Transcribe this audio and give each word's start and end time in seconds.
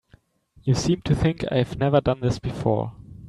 You 0.63 0.73
seem 0.73 1.01
to 1.03 1.13
think 1.13 1.45
I've 1.51 1.77
never 1.77 2.01
done 2.01 2.21
this 2.21 2.39
before. 2.39 2.93